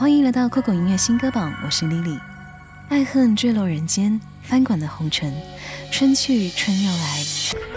[0.00, 2.18] 欢迎来到酷狗音乐新歌榜，我是 Lily。
[2.88, 5.30] 爱恨坠落人间，翻滚的红尘，
[5.92, 7.22] 春去春又来，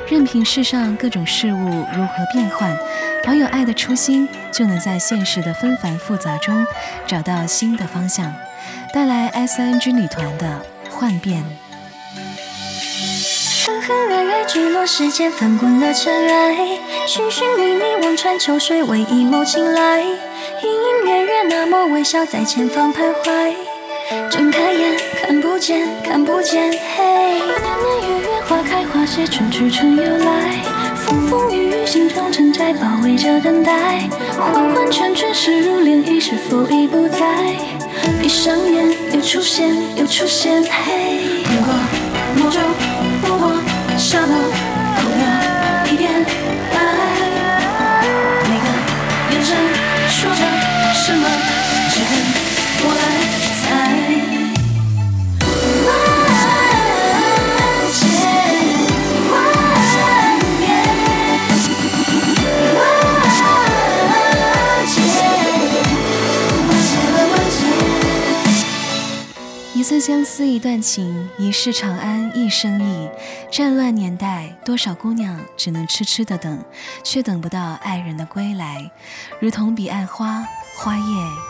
[0.07, 2.77] 任凭世上各种事物如何变换，
[3.25, 6.65] 保有爱的初心，就能在现实的纷繁复杂中
[7.05, 8.33] 找到新的方向。
[8.93, 11.43] 带来 S.N.G 女团的《幻变》。
[13.65, 16.55] 山河远远，坠落时间，翻滚了尘埃，
[17.05, 20.05] 寻寻觅觅，望穿秋水，为一眸青睐。
[20.61, 21.12] 隐隐约，
[21.49, 23.53] 那抹微笑在前方徘徊。
[24.29, 26.71] 睁开眼，看不见，看不见。
[26.71, 30.61] 嘿，年年月月，花开花谢，春去春又来。
[30.95, 34.07] 风风雨雨，心中承载，包围着等待。
[34.37, 37.17] 环环圈圈，事如涟漪，是否已不在？
[38.21, 40.63] 闭上眼，又出现，又出现。
[40.63, 41.42] 嘿，
[69.75, 73.09] 一寸相思一段情，一世长安一生意。
[73.51, 76.63] 战乱年代，多少姑娘只能痴痴的等，
[77.03, 78.91] 却等不到爱人的归来。
[79.39, 80.45] 如同彼岸花，
[80.77, 81.03] 花叶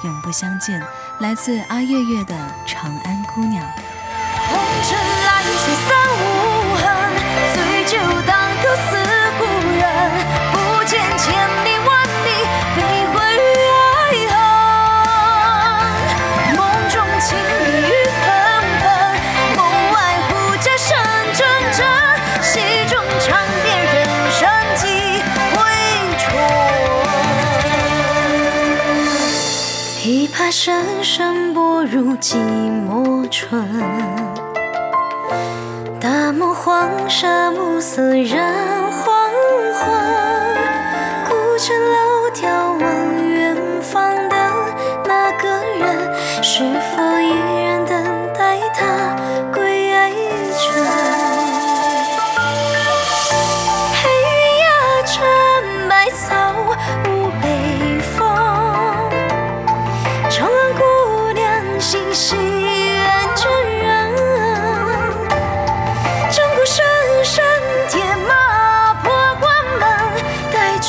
[0.05, 0.81] 永不相见。
[1.19, 2.33] 来自阿月月的
[2.65, 3.61] 《长安姑娘》。
[4.47, 4.57] 红
[4.87, 6.23] 尘来去三无
[6.75, 6.83] 痕，
[7.53, 7.59] 醉
[7.91, 9.02] 酒当歌思
[30.03, 33.65] 琵琶声声拨入寂寞春。
[35.97, 39.31] 大漠黄沙，暮色染黄
[39.73, 40.22] 昏。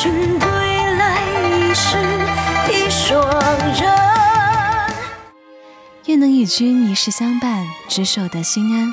[0.05, 0.47] 君归
[0.99, 1.97] 来，已是
[2.71, 3.27] 一双
[3.73, 3.91] 人。
[6.05, 8.93] 愿能与君一世相伴，执手得心安。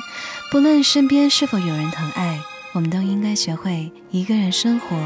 [0.50, 2.40] 不论身边是否有人疼爱，
[2.72, 4.96] 我们都应该学会一个人生活，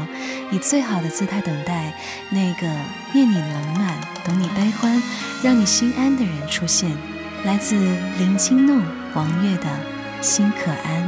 [0.49, 1.93] 以最好的姿态等待
[2.29, 2.65] 那个
[3.11, 5.03] 念你冷暖、懂你悲欢、
[5.43, 6.89] 让你心安的人出现。
[7.43, 7.75] 来自
[8.17, 8.81] 林清弄、
[9.13, 9.65] 王悦的
[10.23, 11.03] 《心可安》。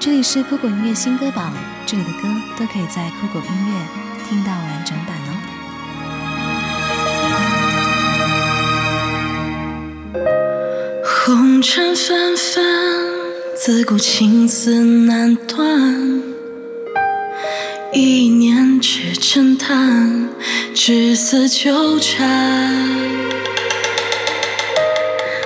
[0.00, 1.52] 这里是酷狗音乐新歌榜，
[1.86, 3.86] 这里的歌都可以在酷狗音乐
[4.32, 5.30] 听到完整版哦。
[11.04, 12.64] 红尘纷纷，
[13.54, 16.22] 自古情丝难断。
[17.92, 20.30] 一念只成叹，
[20.74, 22.26] 至死纠缠。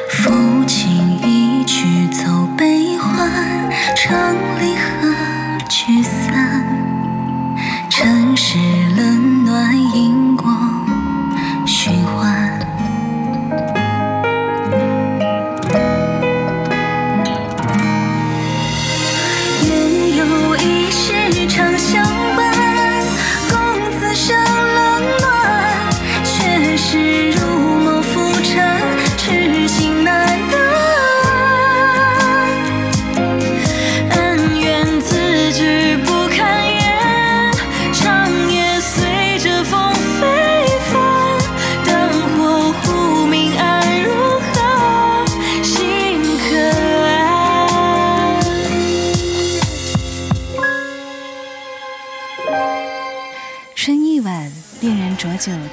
[0.09, 5.13] 抚琴一曲奏悲欢，唱离合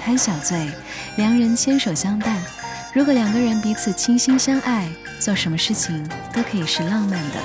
[0.05, 0.67] 贪小醉，
[1.15, 2.35] 良人牵手相伴。
[2.93, 7.39] 如果两个人彼此倾心相爱，做什么事情都可以是浪漫的，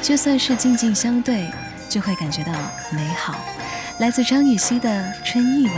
[0.00, 1.46] 就算是静静相对，
[1.86, 2.52] 就会感觉到
[2.92, 3.38] 美好。
[3.98, 4.88] 来自张雨绮的
[5.22, 5.76] 《春意晚》。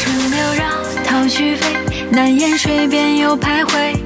[0.00, 1.74] 春柳绕，桃絮飞，
[2.12, 3.96] 难言水边又徘徊。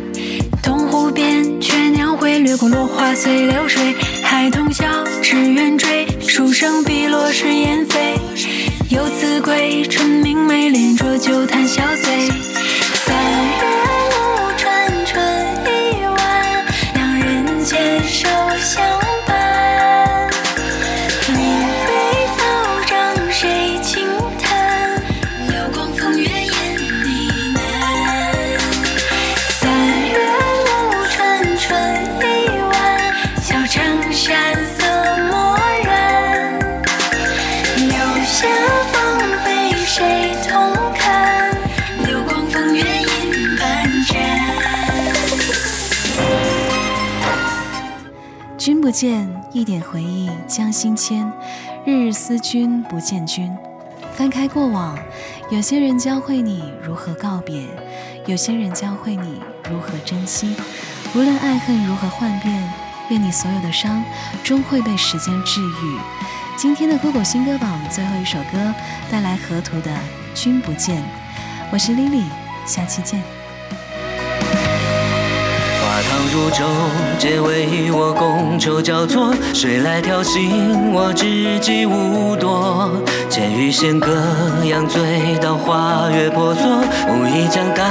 [0.63, 3.95] 东湖边，鹊鸟会，掠过落花随流水。
[4.25, 4.87] 孩童笑，
[5.23, 8.19] 只愿追，书生碧落时燕飞。
[8.91, 11.19] 游子归，春明媚，连浊
[48.89, 51.31] 不见，一点回忆将心牵。
[51.85, 53.55] 日日思君不见君。
[54.15, 54.99] 翻开过往，
[55.51, 57.67] 有些人教会你如何告别，
[58.25, 60.57] 有些人教会你如何珍惜。
[61.15, 62.73] 无论爱恨如何幻变，
[63.11, 64.03] 愿你所有的伤
[64.43, 65.99] 终会被时间治愈。
[66.57, 68.75] 今天的酷狗新歌榜最后一首歌，
[69.11, 69.91] 带来河图的
[70.33, 70.97] 《君不见》。
[71.71, 72.25] 我是 Lily，
[72.65, 73.38] 下期见。
[76.33, 76.65] 如舟，
[77.19, 79.33] 皆为我觥筹交错。
[79.55, 82.91] 谁来挑衅我知己无多？
[83.29, 84.11] 剑与弦歌
[84.65, 86.83] 扬，醉到花月婆娑。
[87.09, 87.85] 无意将大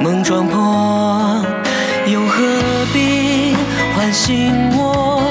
[0.00, 1.42] 梦撞破，
[2.06, 2.44] 又何
[2.92, 3.56] 必
[3.96, 5.22] 唤醒我？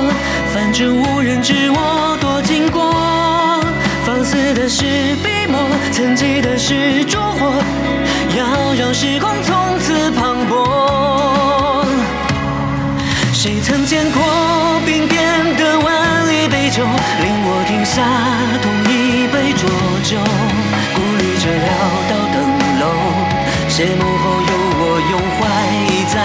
[0.54, 2.94] 反正无人知我多经过。
[4.06, 4.84] 放肆的是
[5.24, 5.60] 笔墨，
[5.92, 7.52] 曾记的是烛火。
[8.38, 9.30] 要让时空
[13.46, 14.24] 谁曾见过
[14.88, 18.02] 冰变的万里杯酒，令我停下
[18.60, 19.70] 同一杯浊
[20.02, 20.18] 酒，
[20.96, 21.70] 顾虑着潦
[22.10, 22.42] 倒登
[22.80, 22.84] 楼，
[23.70, 24.52] 谢幕后有
[24.82, 24.82] 我
[25.12, 25.46] 拥怀
[25.86, 26.18] 意在